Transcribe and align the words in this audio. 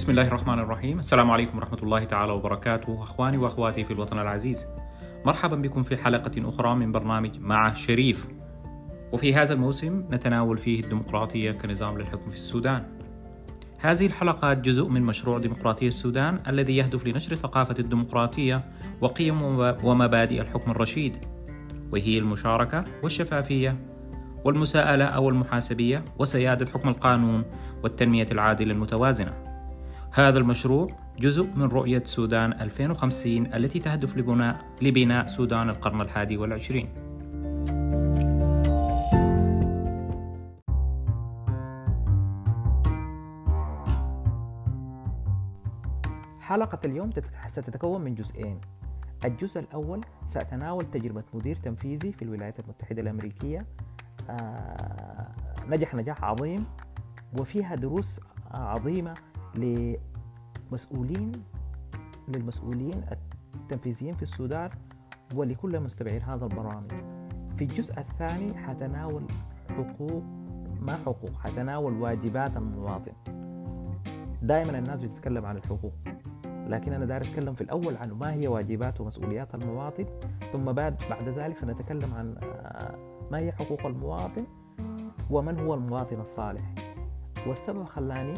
بسم 0.00 0.10
الله 0.10 0.26
الرحمن 0.26 0.58
الرحيم 0.58 0.98
السلام 0.98 1.30
عليكم 1.30 1.58
ورحمة 1.58 1.78
الله 1.82 2.04
تعالى 2.04 2.32
وبركاته 2.32 3.02
أخواني 3.02 3.36
وأخواتي 3.36 3.84
في 3.84 3.90
الوطن 3.90 4.18
العزيز 4.18 4.66
مرحبا 5.24 5.56
بكم 5.56 5.82
في 5.82 5.96
حلقة 5.96 6.48
أخرى 6.48 6.74
من 6.74 6.92
برنامج 6.92 7.38
مع 7.40 7.72
شريف 7.72 8.28
وفي 9.12 9.34
هذا 9.34 9.52
الموسم 9.52 10.04
نتناول 10.10 10.58
فيه 10.58 10.80
الديمقراطية 10.80 11.52
كنظام 11.52 11.98
للحكم 11.98 12.28
في 12.28 12.36
السودان 12.36 12.86
هذه 13.78 14.06
الحلقات 14.06 14.58
جزء 14.58 14.88
من 14.88 15.02
مشروع 15.02 15.38
ديمقراطية 15.38 15.88
السودان 15.88 16.40
الذي 16.48 16.76
يهدف 16.76 17.06
لنشر 17.06 17.36
ثقافة 17.36 17.74
الديمقراطية 17.78 18.64
وقيم 19.00 19.42
ومبادئ 19.84 20.40
الحكم 20.40 20.70
الرشيد 20.70 21.16
وهي 21.92 22.18
المشاركة 22.18 22.84
والشفافية 23.02 23.78
والمساءلة 24.44 25.04
أو 25.04 25.28
المحاسبية 25.28 26.04
وسيادة 26.18 26.66
حكم 26.66 26.88
القانون 26.88 27.44
والتنمية 27.82 28.26
العادلة 28.32 28.72
المتوازنة. 28.72 29.49
هذا 30.12 30.38
المشروع 30.38 30.86
جزء 31.20 31.42
من 31.42 31.62
رؤية 31.62 32.02
سودان 32.04 32.52
2050 32.52 33.54
التي 33.54 33.78
تهدف 33.78 34.16
لبناء 34.16 34.64
لبناء 34.82 35.26
سودان 35.26 35.68
القرن 35.68 36.00
الحادي 36.00 36.36
والعشرين. 36.36 36.88
حلقة 46.40 46.78
اليوم 46.84 47.10
ستتكون 47.46 48.00
من 48.00 48.14
جزئين 48.14 48.60
الجزء 49.24 49.60
الأول 49.60 50.00
سأتناول 50.26 50.90
تجربة 50.90 51.24
مدير 51.34 51.56
تنفيذي 51.56 52.12
في 52.12 52.22
الولايات 52.22 52.60
المتحدة 52.60 53.02
الأمريكية 53.02 53.66
آه، 54.30 55.28
نجح 55.68 55.94
نجاح 55.94 56.24
عظيم 56.24 56.66
وفيها 57.38 57.74
دروس 57.74 58.20
عظيمة 58.50 59.14
لمسؤولين 59.54 61.32
للمسؤولين 62.28 63.04
التنفيذيين 63.54 64.14
في 64.14 64.22
السودان 64.22 64.70
ولكل 65.34 65.80
مستمعين 65.80 66.22
هذا 66.22 66.44
البرامج 66.46 66.90
في 67.56 67.64
الجزء 67.64 67.98
الثاني 67.98 68.54
حتناول 68.54 69.22
حقوق 69.68 70.22
ما 70.80 70.96
حقوق 70.96 71.32
حتناول 71.40 71.92
واجبات 71.92 72.56
المواطن. 72.56 73.12
دائما 74.42 74.78
الناس 74.78 75.02
بتتكلم 75.02 75.46
عن 75.46 75.56
الحقوق 75.56 75.92
لكن 76.46 76.92
أنا 76.92 77.04
داير 77.04 77.20
أتكلم 77.22 77.54
في 77.54 77.60
الأول 77.60 77.96
عن 77.96 78.12
ما 78.12 78.32
هي 78.32 78.48
واجبات 78.48 79.00
ومسؤوليات 79.00 79.54
المواطن؟ 79.54 80.04
ثم 80.52 80.72
بعد 80.72 81.00
بعد 81.10 81.28
ذلك 81.28 81.56
سنتكلم 81.56 82.14
عن 82.14 82.34
ما 83.30 83.38
هي 83.38 83.52
حقوق 83.52 83.86
المواطن؟ 83.86 84.44
ومن 85.30 85.60
هو 85.60 85.74
المواطن 85.74 86.20
الصالح؟ 86.20 86.74
والسبب 87.46 87.84
خلاني 87.84 88.34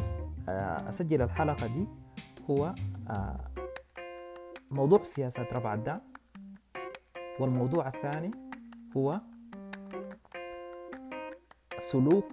أسجل 0.49 1.21
الحلقة 1.21 1.67
دي 1.67 1.87
هو 2.49 2.75
موضوع 4.71 5.03
سياسات 5.03 5.53
رفع 5.53 5.73
الدعم 5.73 6.01
والموضوع 7.39 7.87
الثاني 7.87 8.31
هو 8.97 9.21
سلوك 11.79 12.25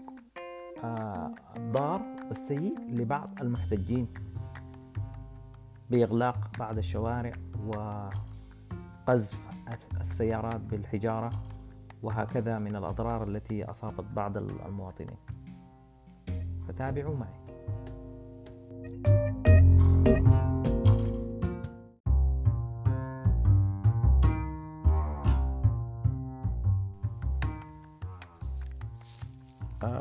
الضار 1.57 2.03
والسيء 2.29 2.75
لبعض 2.89 3.41
المحتجين 3.41 4.09
بإغلاق 5.91 6.51
بعض 6.59 6.79
الشوارع 6.79 7.33
وقذف 7.67 9.49
السيارات 10.01 10.61
بالحجارة 10.61 11.31
وهكذا 12.03 12.59
من 12.59 12.77
الأضرار 12.77 13.29
التي 13.29 13.65
أصابت 13.65 14.05
بعض 14.17 14.37
المواطنين. 14.37 15.17
فتابعوا 16.69 17.17
معي. 17.17 17.50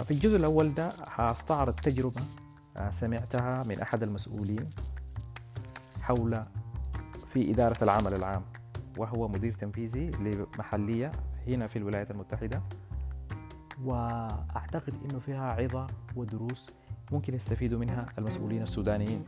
في 0.09 0.15
الجزء 0.15 0.35
الأول 0.35 0.73
ده 0.73 0.89
هستعرض 1.07 1.73
تجربة 1.73 2.21
سمعتها 2.91 3.63
من 3.63 3.79
أحد 3.79 4.03
المسؤولين 4.03 4.69
حول 6.01 6.43
في 7.33 7.51
إدارة 7.51 7.83
العمل 7.83 8.13
العام 8.13 8.41
وهو 8.97 9.27
مدير 9.27 9.53
تنفيذي 9.53 10.09
لمحلية 10.09 11.11
هنا 11.47 11.67
في 11.67 11.75
الولايات 11.75 12.11
المتحدة 12.11 12.61
وأعتقد 13.83 14.93
أنه 15.05 15.19
فيها 15.19 15.51
عظة 15.53 15.87
ودروس 16.15 16.69
ممكن 17.11 17.33
يستفيدوا 17.33 17.79
منها 17.79 18.05
المسؤولين 18.17 18.61
السودانيين 18.61 19.23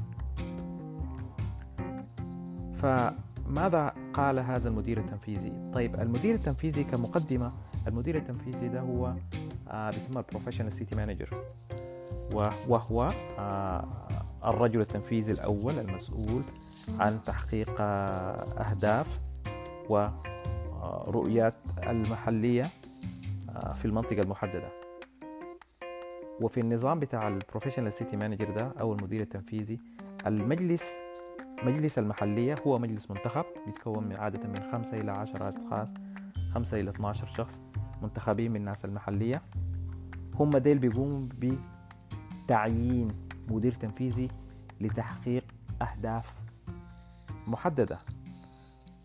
فماذا 2.76 3.94
قال 4.14 4.40
هذا 4.40 4.70
المدير 4.70 4.98
التنفيذي؟ 5.00 5.72
طيب 5.74 5.96
المدير 5.96 6.36
التنفيذي 6.36 6.84
كمقدمة 6.84 7.52
المدير 7.88 8.18
التنفيذي 8.18 8.70
ده 8.70 8.80
هو 8.80 9.08
آه 9.08 9.41
بيسمى 9.74 10.24
professional 10.32 10.74
city 10.74 10.96
manager 10.96 11.30
وهو 12.34 13.12
آه 13.40 13.88
الرجل 14.46 14.82
التنفيذي 14.82 15.32
الأول 15.32 15.80
المسؤول 15.80 16.44
عن 17.00 17.24
تحقيق 17.24 17.82
أهداف 17.82 19.08
ورؤيات 19.90 21.54
المحلية 21.88 22.70
في 23.74 23.86
المنطقة 23.86 24.22
المحددة. 24.22 24.70
وفي 26.42 26.60
النظام 26.60 27.00
بتاع 27.00 27.28
ال 27.28 27.33
professional 27.33 27.94
city 27.94 28.16
manager 28.18 28.52
ده 28.52 28.72
أو 28.80 28.94
المدير 28.94 29.22
التنفيذي 29.22 29.80
المجلس 30.28 30.84
مجلس 31.64 32.00
المحلية 32.00 32.56
هو 32.68 32.80
مجلس 32.80 33.12
منتخب 33.12 33.46
بيتكون 33.66 34.04
من 34.08 34.16
عادة 34.16 34.48
من 34.48 34.72
خمسة 34.72 34.98
إلى 35.02 35.12
عشرة 35.12 35.50
أشخاص 35.58 35.90
خمسة 36.54 36.80
إلى 36.80 36.90
12 36.90 37.28
شخص. 37.28 37.62
منتخبين 38.02 38.52
من 38.52 38.58
الناس 38.58 38.86
المحلية. 38.86 39.42
هم 40.40 40.50
ديل 40.50 40.80
بيقوموا 40.80 41.28
بتعيين 42.46 43.12
مدير 43.50 43.72
تنفيذي 43.72 44.28
لتحقيق 44.82 45.44
أهداف 45.82 46.34
محددة. 47.48 47.98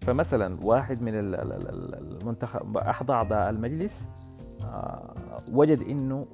فمثلا 0.00 0.56
واحد 0.62 1.02
من 1.02 1.12
المنتخب 1.14 2.76
أحد 2.76 3.10
أعضاء 3.10 3.50
المجلس 3.50 4.08
وجد 5.52 5.82
أنه 5.82 6.26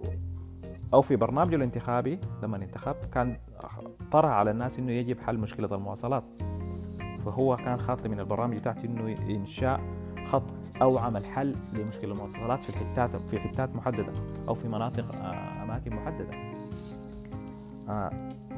أو 0.95 1.03
في 1.03 1.17
برنامجه 1.17 1.57
الانتخابي 1.57 2.19
لما 2.43 2.57
انتخب 2.57 2.95
كان 3.13 3.37
طرح 4.11 4.31
على 4.31 4.51
الناس 4.51 4.79
أنه 4.79 4.93
يجب 4.93 5.21
حل 5.21 5.39
مشكلة 5.39 5.75
المواصلات. 5.75 6.25
فهو 7.25 7.57
كان 7.57 7.81
خاطئ 7.81 8.09
من 8.09 8.21
البرامج 8.21 8.57
بتاعته 8.57 8.85
أنه 8.85 9.17
إنشاء 9.31 9.81
خط 10.33 10.43
أو 10.83 10.99
عمل 10.99 11.25
حل 11.25 11.57
لمشكلة 11.73 12.13
المواصلات 12.13 12.63
في 12.63 12.69
الحتات 12.69 13.17
في 13.17 13.41
حتات 13.41 13.77
محددة 13.77 14.13
أو 14.49 14.55
في 14.55 14.69
مناطق 14.69 15.15
أماكن 15.63 15.97
محددة. 15.97 16.31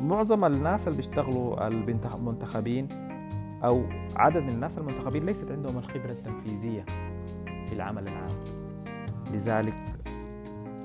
معظم 0.01 0.45
الناس 0.45 0.89
اللي 0.89 0.97
بيشتغلوا 0.97 1.69
المنتخبين 2.15 2.89
أو 3.65 3.83
عدد 4.17 4.43
من 4.43 4.49
الناس 4.49 4.79
المنتخبين 4.79 5.27
ليست 5.27 5.51
عندهم 5.51 5.79
الخبرة 5.79 6.11
التنفيذية 6.13 6.85
في 7.45 7.73
العمل 7.73 8.09
العام. 8.09 8.45
لذلك 9.33 9.75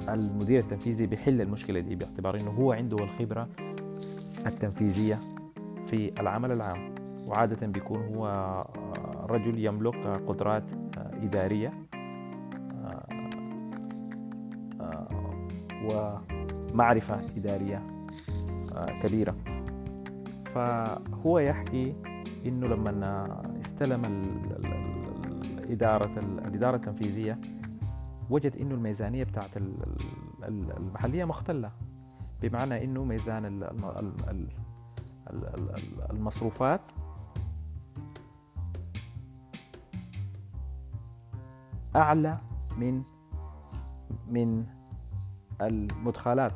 المدير 0.09 0.59
التنفيذي 0.59 1.07
بيحل 1.07 1.41
المشكلة 1.41 1.79
دي 1.79 1.95
باعتبار 1.95 2.35
أنه 2.35 2.51
هو 2.51 2.71
عنده 2.71 2.97
الخبرة 3.03 3.47
التنفيذية 4.47 5.19
في 5.87 6.11
العمل 6.19 6.51
العام 6.51 6.95
وعادة 7.27 7.67
بيكون 7.67 8.15
هو 8.15 8.27
رجل 9.29 9.65
يملك 9.65 9.95
قدرات 10.27 10.63
إدارية 10.97 11.73
ومعرفة 15.85 17.19
إدارية 17.37 17.83
كبيرة 19.03 19.35
فهو 20.55 21.39
يحكي 21.39 21.95
انه 22.45 22.67
لما 22.67 23.27
استلم 23.61 24.01
الاداره 25.59 26.19
الاداره 26.19 26.75
التنفيذيه 26.75 27.39
وجد 28.29 28.57
انه 28.57 28.75
الميزانيه 28.75 29.23
بتاعت 29.23 29.49
المحليه 30.77 31.25
مختله 31.25 31.71
بمعنى 32.41 32.83
انه 32.83 33.03
ميزان 33.03 33.69
المصروفات 36.09 36.81
أعلى 41.99 42.37
من 42.77 43.03
من 44.27 44.65
المدخلات. 45.61 46.53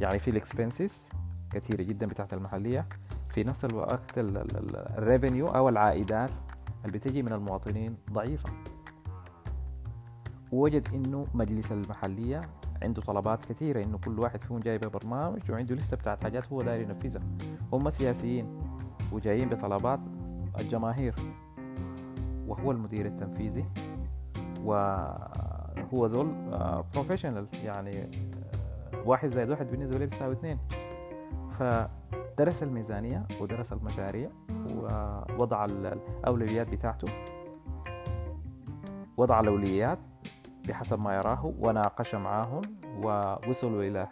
يعني 0.00 0.18
في 0.18 0.30
الإكسبنسز 0.30 1.10
كثيرة 1.50 1.82
جدا 1.82 2.06
بتاعت 2.06 2.32
المحلية. 2.34 2.88
في 3.28 3.44
نفس 3.44 3.64
الوقت 3.64 4.18
الريفينيو 4.18 5.46
أو 5.46 5.68
العائدات 5.68 6.30
اللي 6.84 6.98
بتجي 6.98 7.22
من 7.22 7.32
المواطنين 7.32 7.96
ضعيفة. 8.12 8.50
ووجد 10.52 10.88
إنه 10.94 11.26
مجلس 11.34 11.72
المحلية 11.72 12.48
عنده 12.82 13.02
طلبات 13.02 13.44
كثيره 13.44 13.82
إنه 13.82 13.98
كل 13.98 14.20
واحد 14.20 14.40
فيهم 14.40 14.60
جاي 14.60 14.78
ببرنامج 14.78 15.50
وعنده 15.50 15.74
لستة 15.74 15.96
بتاعت 15.96 16.22
حاجات 16.22 16.52
هو 16.52 16.62
داير 16.62 16.80
ينفذها. 16.80 17.22
هم 17.72 17.90
سياسيين 17.90 18.60
وجايين 19.12 19.48
بطلبات 19.48 20.00
الجماهير. 20.58 21.14
وهو 22.46 22.70
المدير 22.70 23.06
التنفيذي 23.06 23.64
وهو 24.64 26.06
زول 26.06 26.34
بروفيشنال 26.94 27.46
يعني 27.64 28.02
آه، 28.02 28.08
واحد 29.06 29.28
زائد 29.28 29.50
واحد 29.50 29.70
بالنسبة 29.70 29.98
لي 29.98 30.04
بيساوي 30.04 30.32
اثنين. 30.32 30.58
فدرس 31.50 32.62
الميزانية 32.62 33.26
ودرس 33.40 33.72
المشاريع 33.72 34.30
ووضع 34.70 35.64
الأولويات 35.64 36.68
بتاعته 36.68 37.08
وضع 39.16 39.40
الأولويات 39.40 39.98
بحسب 40.68 41.00
ما 41.00 41.14
يراه 41.14 41.54
وناقش 41.58 42.14
معهم 42.14 42.62
ووصلوا 43.02 43.82
إلى 43.82 44.08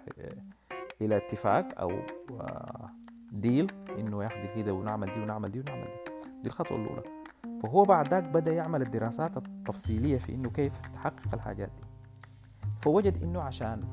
إلى 1.01 1.17
اتفاق 1.17 1.81
أو 1.81 1.93
ديل 3.33 3.73
إنه 3.99 4.25
ياخذ 4.25 4.55
كده 4.57 4.73
ونعمل 4.73 5.15
دي 5.15 5.21
ونعمل 5.21 5.53
دي 5.53 5.61
ونعمل 5.61 5.85
دي. 5.85 6.13
دي 6.43 6.49
الخطوة 6.49 6.77
الأولى. 6.79 7.03
فهو 7.63 7.83
بعد 7.83 8.09
ذاك 8.09 8.25
بدأ 8.25 8.53
يعمل 8.53 8.83
الدراسات 8.83 9.37
التفصيلية 9.37 10.19
في 10.19 10.35
إنه 10.35 10.51
كيف 10.51 10.73
تحقق 10.95 11.35
الحاجات 11.35 11.69
دي. 11.69 11.83
فوجد 12.81 13.23
إنه 13.23 13.41
عشان 13.41 13.85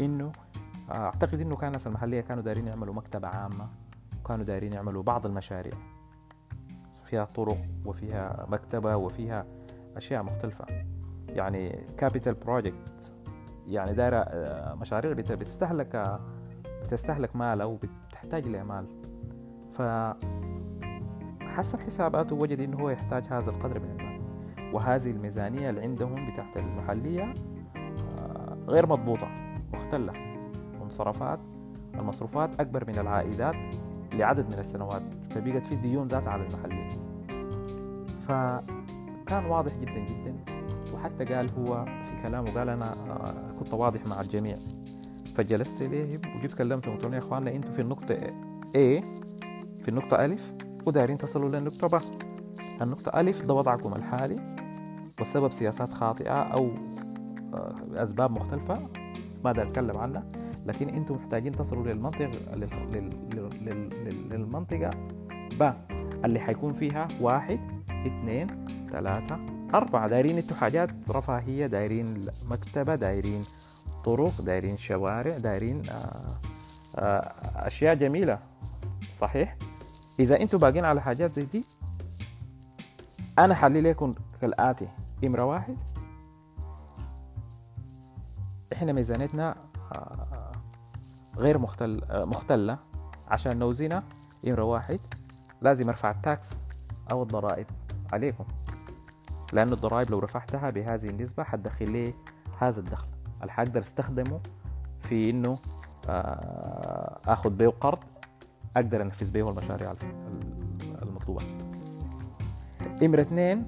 إنه 0.00 0.32
أعتقد 0.90 1.40
إنه 1.40 1.56
كان 1.56 1.66
الناس 1.66 1.86
المحلية 1.86 2.20
كانوا 2.20 2.42
دايرين 2.42 2.66
يعملوا 2.66 2.94
مكتبة 2.94 3.28
عامة 3.28 3.68
وكانوا 4.20 4.44
دايرين 4.44 4.72
يعملوا 4.72 5.02
بعض 5.02 5.26
المشاريع. 5.26 5.72
فيها 7.04 7.24
طرق 7.24 7.58
وفيها 7.84 8.46
مكتبة 8.48 8.96
وفيها 8.96 9.46
أشياء 9.96 10.22
مختلفة. 10.22 10.66
يعني 11.28 11.86
capital 11.98 12.34
project 12.34 13.12
يعني 13.66 13.92
دايرة 13.92 14.16
آه، 14.16 14.74
مشاريع 14.74 15.12
بتستهلك 15.12 16.20
بتستهلك 16.84 17.36
مال 17.36 17.60
أو 17.60 17.78
بتحتاج 18.08 18.46
لمال 18.46 18.86
ف 19.72 19.82
حسب 21.56 21.80
حساباته 21.80 22.36
وجد 22.36 22.60
إنه 22.60 22.76
هو 22.76 22.90
يحتاج 22.90 23.24
هذا 23.30 23.50
القدر 23.50 23.80
من 23.80 23.90
المال. 23.90 24.20
وهذه 24.74 25.10
الميزانية 25.10 25.70
اللي 25.70 25.80
عندهم 25.80 26.28
بتاعت 26.28 26.56
المحلية 26.56 27.34
آه، 27.76 28.56
غير 28.68 28.86
مضبوطة 28.86 29.28
مختلة. 29.72 30.12
منصرفات 30.80 31.38
المصروفات 31.94 32.60
أكبر 32.60 32.84
من 32.88 32.98
العائدات 32.98 33.54
لعدد 34.12 34.46
من 34.46 34.58
السنوات 34.58 35.02
فبقت 35.30 35.66
في 35.66 35.76
ديون 35.76 36.06
ذات 36.06 36.28
على 36.28 36.46
المحليه 36.46 36.88
فكان 38.28 39.44
واضح 39.44 39.72
جدا 39.76 39.98
جدا 39.98 40.34
وحتى 40.94 41.24
قال 41.24 41.50
هو 41.58 41.84
في 41.84 42.22
كلامه 42.22 42.58
قال 42.58 42.68
أنا 42.68 42.92
آه، 42.92 43.58
كنت 43.58 43.74
واضح 43.74 44.06
مع 44.06 44.20
الجميع. 44.20 44.56
فجلست 45.34 45.82
اليهم 45.82 46.20
وجيت 46.36 46.54
كلمتهم 46.54 46.94
قلت 46.94 47.02
لهم 47.02 47.14
يا 47.14 47.18
اخواننا 47.18 47.50
أنتم 47.56 47.70
في 47.70 47.82
النقطة 47.82 48.16
A 48.74 49.04
في 49.82 49.88
النقطة 49.88 50.24
ألف 50.24 50.65
ودايرين 50.86 51.18
تصلوا 51.18 51.48
للنقطه 51.48 51.98
ب 51.98 52.02
النقطه 52.82 53.20
ألف 53.20 53.42
ده 53.42 53.54
وضعكم 53.54 53.94
الحالي. 53.94 54.36
والسبب 55.18 55.52
سياسات 55.52 55.92
خاطئة 55.92 56.42
أو 56.42 56.70
آه، 57.54 57.74
أسباب 57.94 58.30
مختلفة 58.30 58.88
ما 59.44 59.52
دا 59.52 59.62
أتكلم 59.62 59.96
عنها 59.96 60.24
لكن 60.66 60.88
أنتم 60.88 61.14
محتاجين 61.14 61.54
تصلوا 61.54 61.86
للمنطقه 61.86 62.30
للمنطقة. 64.30 64.90
ب 65.60 65.72
اللي 66.24 66.40
حيكون 66.40 66.72
فيها 66.72 67.08
واحد 67.20 67.60
اثنين 67.90 68.66
ثلاثة 68.92 69.40
أربعة. 69.74 70.08
دايرين 70.08 70.36
أنتوا 70.38 70.56
حاجات 70.56 70.90
رفاهية 71.10 71.66
دايرين 71.66 72.26
مكتبة 72.50 72.94
دايرين 72.94 73.42
طرق 74.04 74.40
دايرين 74.40 74.76
شوارع 74.76 75.38
دايرين 75.38 75.82
آه، 75.88 75.92
آه، 76.98 77.32
أشياء 77.66 77.94
جميلة. 77.94 78.38
صحيح؟ 79.10 79.56
إذا 80.20 80.40
أنتوا 80.40 80.58
باقين 80.58 80.84
على 80.84 81.00
حاجات 81.00 81.32
زي 81.32 81.42
دي 81.42 81.64
أنا 83.38 83.54
حلي 83.54 83.80
لكم 83.80 84.14
كالآتي. 84.40 84.88
إمرة 85.24 85.44
واحد. 85.44 85.76
إحنا 88.72 88.92
ميزانيتنا 88.92 89.56
آه، 89.92 90.52
غير 91.36 91.58
مختل 91.58 92.02
مختلة. 92.10 92.78
عشان 93.28 93.58
نوزنها 93.58 94.02
إمرة 94.46 94.62
واحد. 94.62 95.00
لازم 95.60 95.88
أرفع 95.88 96.10
التاكس 96.10 96.58
أو 97.10 97.22
الضرائب 97.22 97.66
عليكم. 98.12 98.44
لأن 99.52 99.72
الضرائب 99.72 100.10
لو 100.10 100.18
رفعتها 100.18 100.70
بهذه 100.70 101.08
النسبة 101.08 101.44
حتدخل 101.44 101.90
لي 101.90 102.14
هذا 102.58 102.80
الدخل. 102.80 103.06
اللي 103.40 103.52
حقدر 103.52 103.80
أستخدمه 103.80 104.40
في 105.00 105.30
إنه 105.30 105.58
آه، 106.08 107.18
آخذ 107.26 107.50
بيه 107.50 107.68
قرض. 107.68 107.98
أقدر 108.76 109.02
أنفذ 109.02 109.30
بيه 109.30 109.50
المشاريع 109.50 109.92
المطلوبة. 111.02 111.42
أمر 113.02 113.20
اثنين 113.20 113.64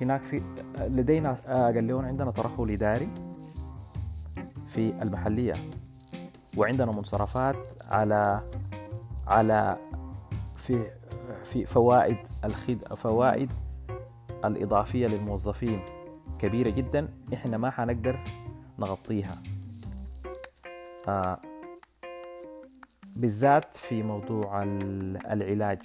هناك 0.00 0.22
في 0.22 0.42
لدينا 0.78 1.36
آه، 1.46 1.64
قال 1.72 1.86
لهم 1.86 2.04
عندنا 2.04 2.30
ترهل 2.30 2.70
اداري 2.70 3.08
في 4.66 5.02
المحلية 5.02 5.54
وعندنا 6.56 6.92
منصرفات 6.92 7.56
على 7.90 8.40
على 9.26 9.76
في 10.56 10.86
في 11.44 11.66
فوائد 11.66 12.16
الخد 12.44 12.84
فوائد 12.94 13.52
الإضافية 14.44 15.06
للموظفين 15.06 15.80
كبيرة 16.38 16.70
جدا 16.70 17.08
إحنا 17.34 17.56
ما 17.56 17.70
حنقدر 17.70 18.20
نغطيها. 18.78 19.36
آه 21.08 21.38
بالذات 23.16 23.76
في 23.76 24.02
موضوع 24.02 24.62
العلاج 25.32 25.78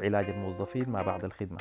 علاج 0.00 0.30
الموظفين 0.30 0.88
ما 0.90 1.02
بعد 1.02 1.24
الخدمة. 1.24 1.58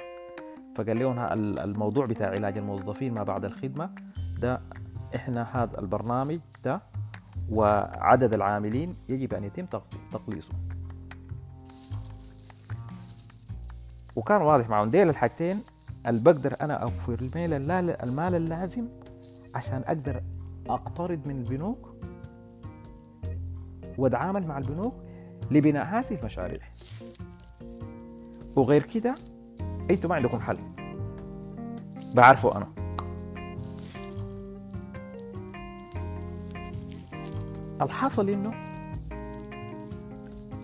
فقال 0.76 1.00
لهم 1.00 1.20
الموضوع 1.60 2.06
بتاع 2.06 2.30
علاج 2.30 2.58
الموظفين 2.58 3.14
ما 3.14 3.24
بعد 3.24 3.46
الخدمة 3.46 3.90
ده 4.40 4.62
إحنا 5.16 5.64
هذا 5.64 5.80
البرنامج 5.80 6.40
ده 6.64 6.82
وعدد 7.50 8.34
العاملين 8.34 8.96
يجب 9.10 9.34
أن 9.34 9.44
يتم 9.44 9.66
تقليصه. 10.12 10.54
وكان 14.16 14.42
واضح 14.42 14.70
معهم 14.70 14.90
ديل 14.90 15.10
الحاجتين 15.10 15.62
اللي 16.08 16.24
بقدر 16.24 16.56
أنا 16.62 16.74
أوفر 16.74 17.14
المال 18.04 18.36
اللازم 18.36 18.88
عشان 19.56 19.84
أقدر 19.88 20.24
أقترض 20.70 21.28
من 21.28 21.36
البنوك 21.36 21.96
واتعامل 23.98 24.48
مع 24.48 24.58
البنوك 24.58 24.94
لبناء 25.52 25.86
هذه 25.86 26.20
المشاريع. 26.20 26.60
وغير 28.56 28.84
كده 28.84 29.16
أنتوا 29.90 30.10
ما 30.10 30.16
عندكم 30.16 30.40
حل. 30.40 30.58
بعرفه 32.16 32.58
أنا. 32.58 32.68
الحاصل 37.82 38.30
إنه 38.30 38.54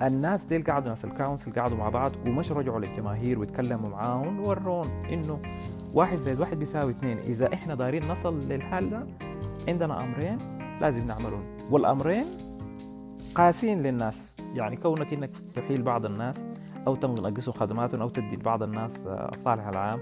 الناس 0.02 0.46
دي 0.46 0.58
قعدوا 0.58 0.90
ناس 0.90 1.06
ال 1.06 1.12
council 1.12 1.54
قعدوا 1.54 1.78
مع 1.78 1.90
بعض 1.90 2.12
ومش 2.26 2.52
رجعوا 2.52 2.80
للجماهير 2.80 3.40
ويتكلموا 3.40 3.90
معاهم. 3.90 4.40
وورون 4.40 4.88
إنه 4.88 5.40
واحد 5.94 6.18
زائد 6.18 6.40
واحد 6.40 6.60
بيساوي 6.60 6.92
اثنين. 6.92 7.18
إذا 7.18 7.54
إحنا 7.54 7.76
دايرين 7.76 8.08
نصل 8.08 8.40
للحال 8.40 8.90
ده 8.90 9.08
عندنا 9.68 10.06
أمرين 10.06 10.38
لازم 10.82 11.06
نعملهم. 11.06 11.44
والأمرين 11.72 12.26
قاسين 13.36 13.84
للناس. 13.84 14.36
يعني 14.54 14.76
كونك 14.76 15.14
إنك 15.14 15.30
تفيل 15.56 15.82
بعض 15.82 16.06
الناس 16.06 16.36
أو 16.88 16.96
تنقصوا 16.96 17.54
خدماتهم 17.54 18.02
أو 18.02 18.10
تدي 18.10 18.36
لبعض 18.36 18.64
الناس 18.64 18.92
الصالح 19.08 19.68
العام 19.68 20.00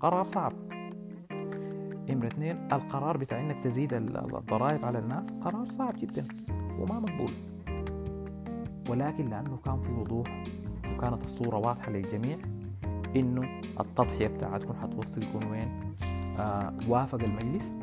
قرار 0.00 0.26
صعب. 0.26 0.52
نمرة 2.10 2.26
اثنين 2.26 2.68
القرار 2.72 3.16
بتاع 3.16 3.40
إنك 3.40 3.56
تزيد 3.64 3.92
الضرائب 3.92 4.84
على 4.84 4.98
الناس 4.98 5.24
قرار 5.44 5.68
صعب 5.68 5.94
جدا 5.98 6.24
وما 6.78 7.00
مقبول. 7.00 7.32
ولكن 8.88 9.30
لأنه 9.30 9.58
كان 9.64 9.80
في 9.82 9.92
وضوح 9.92 10.44
وكانت 10.96 11.24
الصورة 11.24 11.56
واضحة 11.56 11.90
للجميع 11.90 12.38
إنه 13.16 13.60
التضحية 13.80 14.26
بتاعتكم 14.26 14.74
حتوصلكم 14.82 15.50
وين؟ 15.50 15.80
آه 16.38 16.72
وافق 16.88 17.18
المجلس 17.22 17.74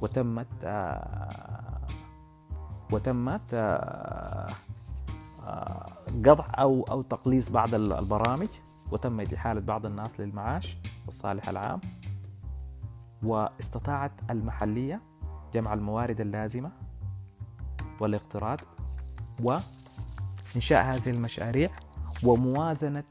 وتمت 0.00 0.46
آه 0.64 1.51
وتمت 2.92 3.54
آه 3.54 4.54
آه 5.46 5.92
قطع 6.26 6.46
أو 6.58 6.82
أو 6.90 7.02
تقليص 7.02 7.48
بعض 7.48 7.74
البرامج 7.74 8.48
وتم 8.92 9.20
إحالة 9.20 9.60
بعض 9.60 9.86
الناس 9.86 10.20
للمعاش 10.20 10.76
والصالح 11.06 11.48
العام. 11.48 11.80
واستطاعت 13.22 14.12
المحلية 14.30 15.00
جمع 15.54 15.72
الموارد 15.72 16.20
اللازمة 16.20 16.70
والاقتراض 18.00 18.60
وإنشاء 19.42 20.84
هذه 20.84 21.10
المشاريع 21.10 21.70
وموازنة 22.24 23.04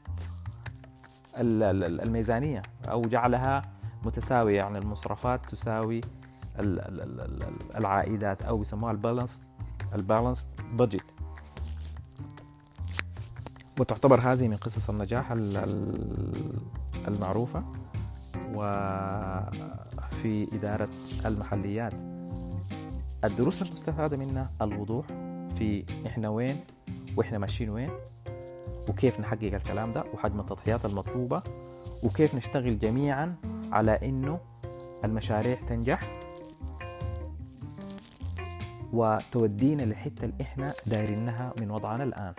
الميزانية 1.36 2.62
أو 2.88 3.02
جعلها 3.02 3.62
متساوية 4.04 4.56
يعني 4.56 4.78
المصرفات 4.78 5.40
تساوي 5.50 6.00
العائدات 7.76 8.42
أو 8.42 8.58
بيسموها 8.58 8.92
البالانس 8.92 9.40
البالانس 9.94 10.46
بادجت. 10.72 11.04
وتعتبر 13.80 14.20
هذه 14.20 14.48
من 14.48 14.56
قصص 14.56 14.90
النجاح 14.90 15.32
المعروفة 17.08 17.64
وفي 18.54 20.48
إدارة 20.52 20.88
المحليات. 21.26 21.94
الدروس 23.24 23.62
المستفادة 23.62 24.16
منها 24.16 24.50
الوضوح 24.62 25.06
في 25.58 25.84
إحنا 26.06 26.28
وين 26.28 26.64
وإحنا 27.16 27.38
ماشيين 27.38 27.70
وين 27.70 27.90
وكيف 28.88 29.20
نحقق 29.20 29.42
الكلام 29.54 29.92
ده 29.92 30.04
وحجم 30.14 30.40
التضحيات 30.40 30.84
المطلوبة 30.84 31.42
وكيف 32.04 32.34
نشتغل 32.34 32.78
جميعا 32.78 33.34
على 33.72 33.98
إنه 34.08 34.40
المشاريع 35.04 35.58
تنجح. 35.68 36.21
وتودينا 38.92 39.82
للحتة 39.82 40.24
اللي 40.24 40.34
إحنا 40.40 40.72
دايرينها 40.86 41.52
من 41.60 41.70
وضعنا 41.70 42.04
الآن. 42.04 42.34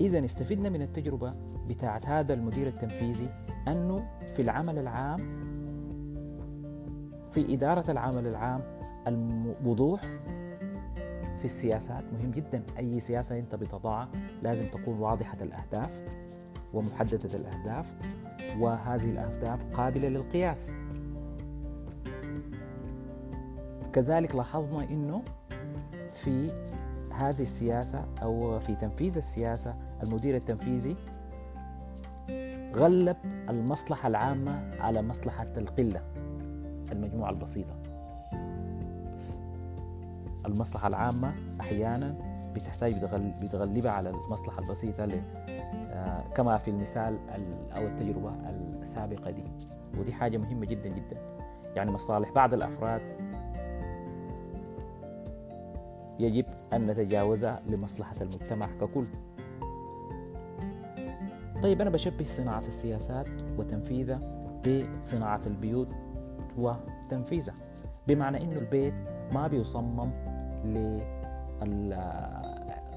إذا 0.00 0.24
استفدنا 0.24 0.68
من 0.68 0.82
التجربة 0.82 1.34
بتاعت 1.68 2.06
هذا 2.06 2.34
المدير 2.34 2.66
التنفيذي 2.66 3.28
أنه 3.68 4.20
في 4.36 4.42
العمل 4.42 4.78
العام 4.78 5.18
في 7.30 7.54
إدارة 7.54 7.90
العمل 7.90 8.26
العام 8.26 8.60
الوضوح 9.06 10.00
في 11.38 11.44
السياسات. 11.44 12.04
مهم 12.12 12.30
جدا. 12.30 12.62
أي 12.78 13.00
سياسة 13.00 13.38
أنت 13.38 13.54
بتضعها 13.54 14.08
لازم 14.42 14.66
تكون 14.66 14.98
واضحة 14.98 15.36
الأهداف 15.42 16.02
ومحددة 16.74 17.34
الأهداف 17.34 17.94
وهذه 18.58 19.10
الأهداف 19.10 19.76
قابلة 19.76 20.08
للقياس. 20.08 20.70
كذلك 23.92 24.34
لاحظنا 24.34 24.84
أنه 24.90 25.22
في 26.12 26.50
هذه 27.12 27.40
السياسة 27.42 28.04
أو 28.22 28.58
في 28.58 28.74
تنفيذ 28.74 29.16
السياسة 29.16 29.74
المدير 30.02 30.36
التنفيذي 30.36 30.96
غلب 32.74 33.16
المصلحة 33.48 34.08
العامة 34.08 34.70
على 34.80 35.02
مصلحة 35.02 35.52
القلة 35.56 36.02
المجموعة 36.92 37.30
البسيطة. 37.30 37.83
المصلحة 40.46 40.88
العامة 40.88 41.34
أحيانا 41.60 42.34
بتحتاج 42.54 43.04
بتغلبها 43.42 43.92
على 43.92 44.10
المصلحة 44.10 44.58
البسيطة 44.62 45.04
آه، 45.90 46.24
كما 46.34 46.56
في 46.56 46.68
المثال 46.70 47.18
أو 47.72 47.86
التجربة 47.86 48.32
السابقة 48.82 49.30
دي. 49.30 49.44
ودي 49.98 50.12
حاجة 50.12 50.38
مهمة 50.38 50.66
جدا 50.66 50.88
جدا. 50.88 51.16
يعني 51.76 51.90
مصالح 51.90 52.32
بعض 52.32 52.54
الأفراد 52.54 53.02
يجب 56.18 56.46
أن 56.72 56.86
نتجاوزها 56.86 57.62
لمصلحة 57.66 58.16
المجتمع 58.20 58.66
ككل. 58.80 59.06
طيب 61.62 61.80
أنا 61.80 61.90
بشبه 61.90 62.24
صناعة 62.24 62.58
السياسات 62.66 63.26
وتنفيذها 63.58 64.20
بصناعة 64.66 65.40
البيوت 65.46 65.88
وتنفيذها. 66.58 67.54
بمعنى 68.08 68.42
أنه 68.42 68.58
البيت 68.58 68.94
ما 69.32 69.48
بيصمم 69.48 70.10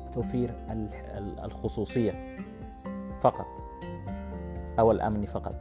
لتوفير 0.07 0.55
الخصوصية 1.43 2.29
فقط 3.21 3.45
أو 4.79 4.91
الأمن 4.91 5.25
فقط. 5.25 5.55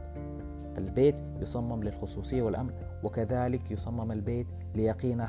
البيت 0.79 1.19
يصمم 1.41 1.83
للخصوصية 1.83 2.43
والأمن 2.43 2.73
وكذلك 3.05 3.71
يصمم 3.71 4.13
البيت 4.13 4.47
ليقينا 4.75 5.27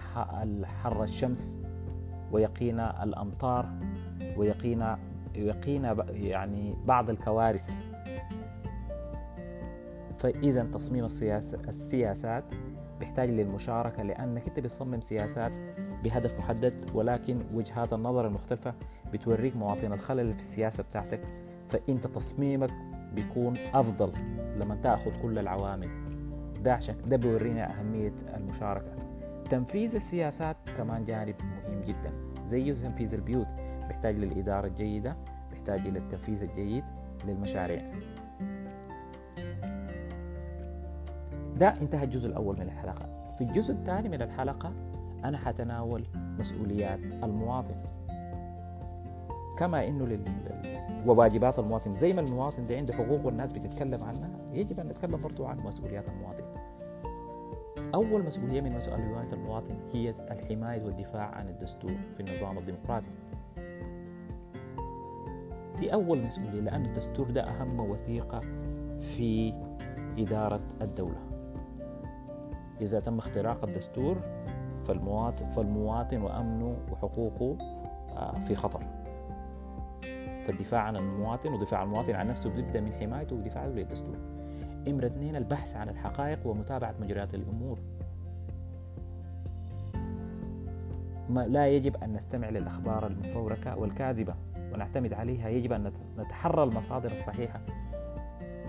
حر 0.84 1.04
الشمس 1.04 1.58
ويقينا 2.32 3.04
الأمطار 3.04 3.70
ويقينا 4.38 5.00
يقينا 5.36 6.06
يعني 6.10 6.76
بعض 6.86 7.10
الكوارث. 7.10 7.70
فإذا 10.18 10.64
تصميم 10.64 11.06
السياسة 11.06 11.60
السياسات 11.68 12.44
بيحتاج 13.00 13.30
للمشاركة 13.30 14.04
لأنك 14.04 14.48
أنت 14.48 14.60
بتصمم 14.60 15.02
سياسات 15.02 15.56
بهدف 16.08 16.40
محدد 16.40 16.74
ولكن 16.94 17.40
وجهات 17.54 17.94
النظر 17.94 18.28
المختلفة 18.28 18.74
بتوريك 19.14 19.56
مواطن 19.56 19.94
الخلل 19.94 20.34
في 20.34 20.40
السياسة 20.40 20.84
بتاعتك. 20.84 21.22
فأنت 21.70 22.08
تصميمك 22.08 22.70
بيكون 23.14 23.54
أفضل 23.74 24.12
لما 24.58 24.76
تأخذ 24.76 25.22
كل 25.22 25.40
العوامل. 25.40 25.90
ده 26.64 26.74
عشان 26.74 26.96
ده 27.08 27.18
بيورينا 27.18 27.80
أهمية 27.80 28.14
المشاركة. 28.36 28.96
تنفيذ 29.50 29.96
السياسات 29.96 30.58
كمان 30.78 31.06
جانب 31.06 31.36
مهم 31.42 31.82
جدا 31.82 32.12
زي 32.48 32.74
تنفيذ 32.74 33.14
البيوت. 33.14 33.48
بيحتاج 33.88 34.16
للإدارة 34.16 34.68
الجيدة 34.68 35.12
بيحتاج 35.52 35.80
إلى 35.80 36.00
التنفيذ 36.00 36.44
الجيد 36.44 36.84
للمشاريع. 37.26 37.86
ده 41.58 41.74
انتهى 41.82 42.04
الجزء 42.04 42.28
الأول 42.28 42.56
من 42.56 42.62
الحلقة. 42.62 43.34
في 43.38 43.44
الجزء 43.44 43.74
الثاني 43.74 44.10
من 44.10 44.22
الحلقة 44.22 44.74
أنا 45.26 45.38
حتناول 45.38 46.04
مسؤوليات 46.16 47.00
المواطن. 47.24 47.76
كما 49.58 49.88
إنه 49.88 50.06
لل... 50.06 50.24
وواجبات 51.08 51.60
المواطن. 51.60 51.98
زي 51.98 52.14
ما 52.14 52.22
المواطن 52.22 52.68
ده 52.68 52.78
عنده 52.78 52.94
حقوق 52.94 53.26
والناس 53.26 53.54
بتتكلم 53.54 54.04
عنها 54.04 54.30
يجب 54.54 54.80
أن 54.80 54.88
نتكلم 54.88 55.18
برضو 55.24 55.46
عن 55.46 55.60
مسؤوليات 55.60 56.06
المواطن. 56.10 56.44
أول 57.96 58.26
مسؤولية 58.26 58.62
من 58.62 58.78
مسؤوليات 58.78 59.34
المواطن 59.34 59.76
هي 59.94 60.10
الحماية 60.10 60.84
والدفاع 60.84 61.26
عن 61.26 61.48
الدستور 61.48 61.92
في 62.18 62.20
النظام 62.20 62.58
الديمقراطي. 62.58 63.08
دي 65.80 65.94
أول 65.94 66.22
مسؤولية 66.22 66.62
لأن 66.62 66.86
الدستور 66.86 67.32
ده 67.32 67.42
أهم 67.42 67.80
وثيقة 67.80 68.42
في 69.02 69.54
إدارة 70.18 70.60
الدولة. 70.82 71.20
إذا 72.82 73.00
تم 73.00 73.18
اختراق 73.18 73.64
الدستور 73.66 74.18
فالمواطن 74.88 75.46
فالمواطن 75.46 76.22
وأمنه 76.22 76.78
وحقوقه 76.92 77.58
آه، 78.18 78.40
في 78.40 78.56
خطر. 78.56 78.84
فالدفاع 80.48 80.82
عن 80.82 80.96
المواطن 80.96 81.54
ودفاع 81.54 81.84
المواطن 81.84 82.16
عن 82.16 82.28
نفسه 82.28 82.50
بيبدأ 82.50 82.82
من 82.82 82.94
حمايته 82.94 83.36
ودفاعه 83.36 83.68
للدستور 83.68 84.18
أمر 84.88 85.06
اثنين 85.06 85.36
البحث 85.36 85.76
عن 85.76 85.90
الحقائق 85.90 86.48
ومتابعة 86.48 86.96
مجريات 87.02 87.34
الأمور. 87.34 87.80
ما 91.30 91.48
لا 91.48 91.68
يجب 91.68 91.96
أن 91.96 92.14
نستمع 92.14 92.50
للأخبار 92.50 93.08
المفوركة 93.08 93.78
والكاذبة 93.78 94.36
ونعتمد 94.74 95.14
عليها. 95.14 95.50
يجب 95.50 95.74
أن 95.74 95.92
نتحرى 96.18 96.64
المصادر 96.64 97.12
الصحيحة 97.12 97.62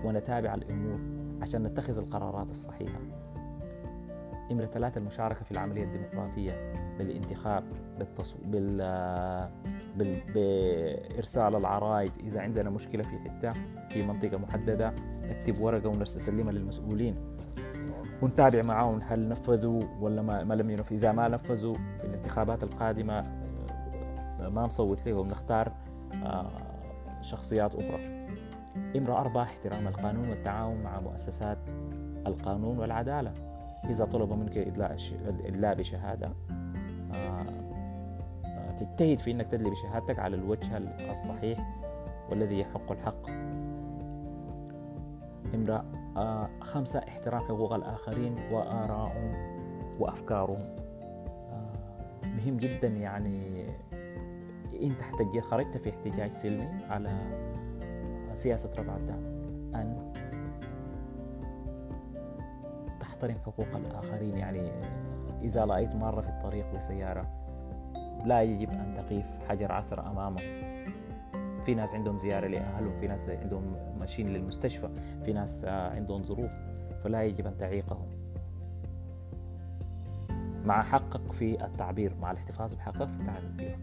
ونتابع 0.05 0.53
الأمور 0.53 0.99
عشان 1.41 1.63
نتخذ 1.63 1.97
القرارات 1.97 2.49
الصحيحة. 2.49 2.99
نمرة 4.51 4.65
ثلاثة 4.65 4.97
المشاركة 4.97 5.43
في 5.43 5.51
العملية 5.51 5.83
الديمقراطية 5.83 6.73
بالانتخاب 6.97 7.63
بالتص... 7.99 8.35
بال... 8.45 8.77
بال... 9.95 10.21
بإرسال 10.33 11.55
العرائض 11.55 12.11
إذا 12.19 12.41
عندنا 12.41 12.69
مشكلة 12.69 13.03
في 13.03 13.17
حتة 13.17 13.49
في 13.89 14.07
منطقة 14.07 14.41
محددة 14.41 14.93
نكتب 15.23 15.61
ورقة 15.61 15.89
ونسلمها 15.89 16.51
للمسؤولين 16.51 17.15
ونتابع 18.21 18.61
معاهم 18.65 18.99
هل 19.07 19.29
نفذوا 19.29 19.83
ولا 19.99 20.21
ما, 20.21 20.43
ما 20.43 20.53
لم 20.53 20.69
ينفذوا. 20.69 20.97
إذا 20.97 21.11
ما 21.11 21.27
نفذوا 21.27 21.73
في 21.73 22.03
الانتخابات 22.03 22.63
القادمة 22.63 23.13
آه، 23.13 24.49
ما 24.49 24.65
نصوت 24.65 25.07
لهم. 25.07 25.27
نختار 25.27 25.71
آه، 26.13 26.51
شخصيات 27.21 27.75
أخرى. 27.75 28.27
إمرأة 28.97 29.21
أربعة 29.21 29.43
احترام 29.43 29.87
القانون 29.87 30.29
والتعاون 30.29 30.83
مع 30.83 30.99
مؤسسات 30.99 31.57
القانون 32.27 32.77
والعدالة. 32.77 33.33
إذا 33.89 34.05
طلب 34.05 34.33
منك 34.33 34.57
إدلاء 34.57 34.97
إدلاء 35.45 35.75
بشهادة 35.75 36.27
آه، 37.13 37.45
آه، 38.45 38.67
تجتهد 38.67 39.19
في 39.19 39.31
أنك 39.31 39.47
تدلي 39.47 39.69
بشهادتك 39.69 40.19
على 40.19 40.35
الوجه 40.35 40.77
الصحيح 41.11 41.59
والذي 42.29 42.59
يحق 42.59 42.91
الحق. 42.91 43.29
امرأة 45.55 45.85
آه، 46.17 46.49
خمسة 46.61 46.99
احترام 46.99 47.41
حقوق 47.41 47.73
الآخرين 47.73 48.35
وآرائهم 48.51 49.33
وأفكارهم 49.99 50.89
مهم 52.23 52.57
جدا 52.57 52.87
يعني 52.87 53.65
انت 54.81 55.01
خرجت 55.41 55.77
في 55.77 55.89
احتجاج 55.89 56.31
سلمي 56.31 56.67
على 56.89 57.09
سياسة 58.35 58.69
رفع 58.77 58.95
الدعم 58.95 59.23
أن 59.75 60.08
تحترم 63.19 63.37
حقوق 63.45 63.75
الآخرين 63.75 64.37
يعني 64.37 64.71
إذا 65.41 65.65
رأيت 65.65 65.95
مرة 65.95 66.21
في 66.21 66.29
الطريق 66.29 66.75
بسيارة 66.75 67.27
لا 68.25 68.41
يجب 68.41 68.69
أن 68.69 68.93
تقيف 68.97 69.25
حجر 69.49 69.71
عثر 69.71 70.11
أمامه. 70.11 70.41
في 71.65 71.75
ناس 71.75 71.93
عندهم 71.93 72.17
زيارة 72.17 72.47
لأهلهم 72.47 72.99
في 72.99 73.07
ناس 73.07 73.29
عندهم 73.29 73.75
ماشيين 73.99 74.29
للمستشفى 74.29 74.89
في 75.25 75.33
ناس 75.33 75.65
عندهم 75.65 76.23
ظروف 76.23 76.51
فلا 77.03 77.23
يجب 77.23 77.47
أن 77.47 77.57
تعيقهم. 77.57 78.05
مع 80.65 80.81
حقك 80.81 81.31
في 81.31 81.65
التعبير 81.65 82.15
مع 82.21 82.31
الاحتفاظ 82.31 82.73
بحقك 82.73 83.07
في 83.07 83.19
التعبير. 83.19 83.79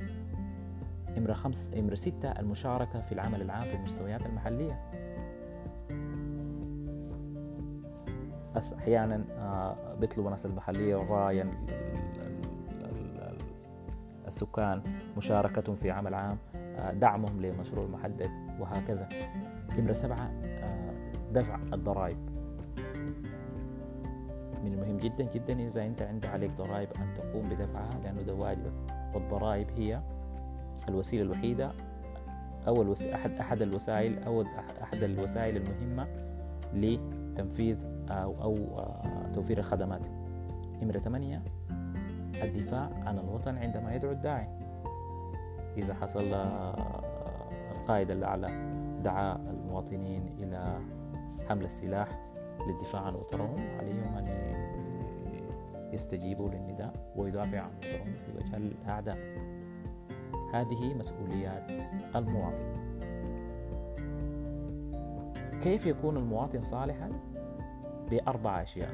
إمرة 1.19 1.33
خمس 1.33 1.71
إمرة 1.79 1.95
ستة 1.95 2.31
المشاركة 2.31 3.01
في 3.01 3.13
العمل 3.13 3.43
العام 3.43 3.61
في 3.63 3.77
المستويات 3.77 4.27
المحلية. 4.27 5.06
أحيانا 8.57 9.25
آه، 9.39 9.95
بيطلبوا 10.01 10.25
الناس 10.25 10.47
المحلية 10.47 10.97
ورايا 10.97 11.47
السكان 14.27 14.83
مشاركتهم 15.17 15.75
في 15.75 15.91
عمل 15.91 16.15
عام 16.15 16.39
آه، 16.57 16.93
دعمهم 16.93 17.43
لمشروع 17.43 17.87
محدد 17.87 18.31
وهكذا 18.61 19.09
نمرة 19.79 19.93
سبعة 19.93 20.31
آه، 20.45 20.93
دفع 21.33 21.61
الضرائب 21.73 22.17
من 24.65 24.73
المهم 24.73 24.97
جدا 24.97 25.25
جدا 25.35 25.67
إذا 25.67 25.87
أنت 25.87 26.03
عندك 26.03 26.29
عليك 26.29 26.51
ضرائب 26.51 26.89
أن 26.97 27.15
تقوم 27.15 27.49
بدفعها 27.49 28.01
لأنه 28.05 28.23
ده 28.23 28.35
واجبك 28.35 28.73
والضرائب 29.15 29.71
هي 29.77 30.01
الوسيلة 30.89 31.23
الوحيدة 31.23 31.73
أو. 32.69 32.95
أحد 33.15 33.31
أحد 33.31 33.63
الوسائل 33.63 34.23
أو 34.23 34.45
أحد 34.83 35.03
الوسائل 35.03 35.57
المهمة 35.57 36.07
لتنفيذ 36.75 37.96
أو 38.11 38.35
أو 38.43 38.57
آه، 38.79 39.33
توفير 39.35 39.59
الخدمات. 39.59 40.01
نمرة 40.83 40.99
ثمانية 40.99 41.43
الدفاع 42.43 42.91
عن 43.07 43.19
الوطن 43.19 43.59
عندما 43.59 43.95
يدعو 43.95 44.13
الداعي. 44.13 44.49
إذا 45.77 45.95
حصل 45.95 46.35
القائد 47.73 48.11
الأعلى 48.11 48.47
دعا 49.05 49.37
المواطنين 49.37 50.37
إلى 50.39 50.79
حمل 51.49 51.65
السلاح 51.65 52.09
للدفاع 52.67 53.03
عن 53.03 53.15
وطنهم 53.15 53.57
عليهم 53.79 54.17
أن 54.17 54.27
يستجيبوا 55.93 56.49
للنداء 56.49 57.13
ويدافعوا 57.17 57.63
عن 57.63 57.71
وطنهم 57.77 58.15
في 58.27 58.33
وجه 58.37 58.57
الأعداء. 58.57 59.19
هذه 60.53 60.95
مسؤوليات 60.95 61.71
المواطن. 62.17 62.87
كيف 65.63 65.87
يكون 65.87 66.17
المواطن 66.17 66.63
صالحا؟ 66.63 67.11
بأربع 68.11 68.63
أشياء. 68.63 68.91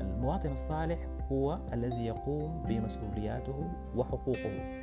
المواطن 0.00 0.52
الصالح 0.52 0.98
هو 1.32 1.58
الذي 1.72 2.06
يقوم 2.06 2.62
بمسؤولياته 2.68 3.70
وحقوقه. 3.96 4.80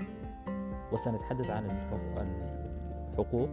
وسنتحدث 0.94 1.50
عن 1.50 1.66
الحقوق 1.66 3.50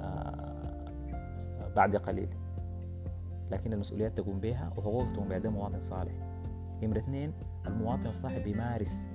آه، 0.00 1.68
بعد 1.76 1.96
قليل. 1.96 2.28
لكن 3.50 3.72
المسؤوليات 3.72 4.16
تقوم 4.16 4.40
بها 4.40 4.72
وحقوقك 4.76 5.14
تقوم 5.14 5.28
بها 5.28 5.50
مواطن 5.50 5.80
صالح. 5.80 6.12
نمرة 6.82 6.98
اثنين 6.98 7.32
المواطن 7.66 8.06
الصالح 8.06 8.38
بيمارس 8.38 9.06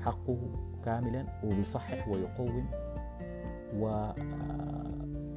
حقه 0.00 0.38
كاملا 0.84 1.24
وبيصحح 1.44 2.08
ويقوم 2.08 2.66
و 3.76 4.12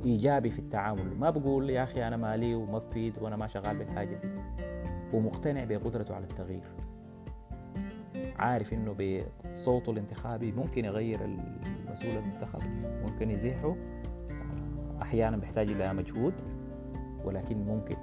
إيجابي 0.05 0.49
في 0.49 0.59
التعامل. 0.59 1.17
ما 1.19 1.29
بقول 1.29 1.69
يا 1.69 1.83
أخي 1.83 2.07
أنا 2.07 2.17
مالي 2.17 2.55
ومفيد 2.55 3.17
وأنا 3.21 3.35
ما 3.35 3.47
شغال 3.47 3.77
بالحاجة 3.77 4.15
دي. 4.15 4.29
ومقتنع 5.13 5.63
بقدرته 5.63 6.15
على 6.15 6.23
التغيير. 6.23 6.63
عارف 8.35 8.73
إنه 8.73 8.95
بصوته 9.49 9.91
الانتخابي 9.91 10.51
ممكن 10.51 10.85
يغير 10.85 11.19
المسؤول 11.25 12.17
المنتخب 12.17 12.69
ممكن 13.03 13.29
يزيحه. 13.29 13.75
أحيانا 15.01 15.37
بيحتاج 15.37 15.71
إلى 15.71 15.93
مجهود 15.93 16.33
ولكن 17.25 17.57
ممكن. 17.65 17.95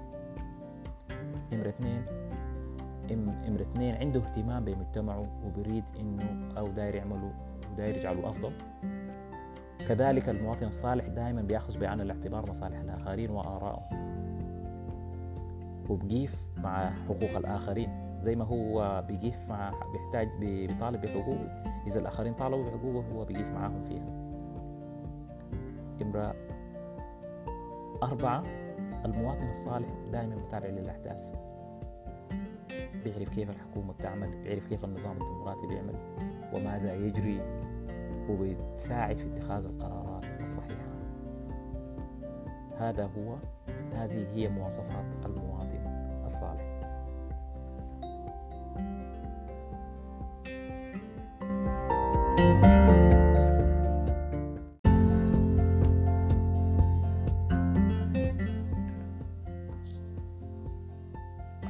نمرة 1.52 1.68
اثنين 1.68 2.02
نمرة 3.48 3.62
اثنين 3.62 3.94
عنده 3.94 4.20
اهتمام 4.20 4.64
بمجتمعه 4.64 5.42
وبيريد 5.44 5.84
إنه 6.00 6.48
أو 6.58 6.66
داير 6.66 6.94
يعمله 6.94 7.32
وداير 7.72 7.96
يجعله 7.96 8.30
أفضل. 8.30 8.52
كذلك 9.90 10.28
المواطن 10.28 10.66
الصالح 10.66 11.06
دائما 11.06 11.42
بيأخذ 11.42 11.78
بعين 11.78 12.00
الاعتبار 12.00 12.50
مصالح 12.50 12.78
الآخرين 12.78 13.30
وآرائهم 13.30 14.10
وبقيف 15.88 16.44
مع 16.56 16.90
حقوق 17.08 17.36
الآخرين 17.36 18.18
زي 18.22 18.36
ما 18.36 18.44
هو 18.44 19.04
بيقيف 19.08 19.48
مع 19.48 19.72
بيحتاج 19.92 20.28
بيطالب 20.40 21.00
بحقوقه. 21.00 21.62
إذا 21.86 22.00
الآخرين 22.00 22.34
طالبوا 22.34 22.64
بحقوقه 22.64 23.04
هو 23.14 23.24
بيقيف 23.24 23.46
معاهم 23.46 23.82
فيها. 23.82 24.06
إمرأة 26.02 26.34
أربعة 28.02 28.42
المواطن 29.04 29.50
الصالح 29.50 29.88
دائما 30.12 30.36
متابع 30.36 30.68
للأحداث. 30.68 31.34
بيعرف 33.04 33.28
كيف 33.28 33.50
الحكومة 33.50 33.92
بتعمل 33.92 34.42
بيعرف 34.42 34.66
كيف 34.66 34.84
النظام 34.84 35.12
الديمقراطي 35.12 35.66
بيعمل 35.66 35.94
وماذا 36.54 36.94
يجري 36.94 37.40
وبتساعد 38.30 39.16
في 39.16 39.26
اتخاذ 39.36 39.64
القرارات 39.64 40.24
الصحيحة. 40.40 40.90
هذا 42.78 43.04
هو 43.04 43.36
هذه 43.94 44.26
هي 44.34 44.48
مواصفات 44.48 45.04
المواطن 45.24 45.80
الصالح. 46.24 46.80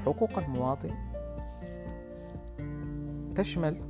حقوق 0.06 0.38
المواطن 0.38 0.90
تشمل 3.34 3.89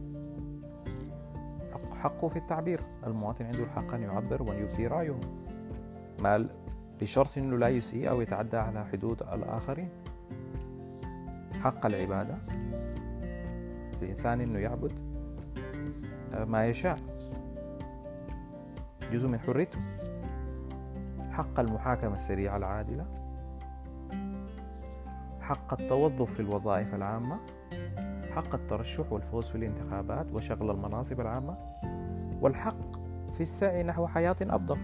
حقه 2.00 2.28
في 2.28 2.36
التعبير. 2.36 2.80
المواطن 3.06 3.44
عنده 3.44 3.64
الحق 3.64 3.94
أن 3.94 4.02
يعبر 4.02 4.42
وأن 4.42 4.56
يبدي 4.56 4.86
رأيه. 4.86 5.20
ما 6.20 6.48
بشرط 7.00 7.38
أنه 7.38 7.56
لا 7.58 7.68
يسيء 7.68 8.10
أو 8.10 8.20
يتعدى 8.20 8.56
على 8.56 8.84
حدود 8.84 9.22
الآخرين. 9.22 9.88
حق 11.62 11.86
العبادة. 11.86 12.34
الإنسان 14.02 14.40
أنه 14.40 14.58
يعبد 14.58 14.92
ما 16.46 16.66
يشاء. 16.66 16.96
جزء 19.12 19.28
من 19.28 19.38
حريته. 19.38 19.78
حق 21.30 21.60
المحاكمة 21.60 22.14
السريعة 22.14 22.56
العادلة. 22.56 23.06
حق 25.40 25.80
التوظف 25.80 26.32
في 26.32 26.40
الوظائف 26.40 26.94
العامة. 26.94 27.40
حق 28.40 28.55
الترشح 28.55 29.12
والفوز 29.12 29.48
في 29.48 29.55
الانتخابات 29.55 30.26
وشغل 30.33 30.70
المناصب 30.70 31.20
العامة 31.20 31.57
والحق 32.40 32.96
في 33.33 33.40
السعي 33.40 33.83
نحو 33.83 34.07
حياة 34.07 34.37
أفضل. 34.42 34.79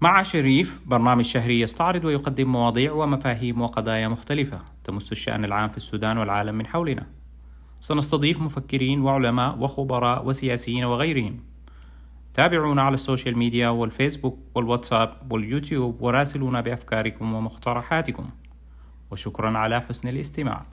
مع 0.00 0.22
شريف 0.22 0.80
برنامج 0.86 1.24
شهري 1.24 1.60
يستعرض 1.60 2.04
ويقدم 2.04 2.52
مواضيع 2.52 2.92
ومفاهيم 2.92 3.60
وقضايا 3.60 4.08
مختلفة 4.08 4.60
تمس 4.84 5.12
الشأن 5.12 5.44
العام 5.44 5.68
في 5.68 5.76
السودان 5.76 6.18
والعالم 6.18 6.54
من 6.54 6.66
حولنا. 6.66 7.06
سنستضيف 7.80 8.40
مفكرين 8.40 9.00
وعلماء 9.00 9.58
وخبراء 9.58 10.26
وسياسيين 10.26 10.84
وغيرهم. 10.84 11.49
تابعونا 12.34 12.82
على 12.82 12.94
السوشيال 12.94 13.38
ميديا 13.38 13.68
والفيسبوك 13.68 14.38
والواتساب 14.54 15.32
واليوتيوب 15.32 16.02
وراسلونا 16.02 16.60
بأفكاركم 16.60 17.34
ومقترحاتكم. 17.34 18.30
وشكرا 19.10 19.58
على 19.58 19.80
حسن 19.80 20.08
الاستماع. 20.08 20.64